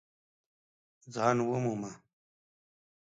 ځان 1.13 1.37
ومومه! 1.47 1.91